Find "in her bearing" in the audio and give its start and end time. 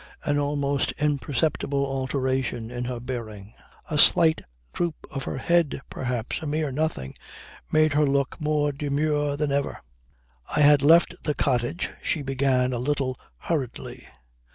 2.71-3.53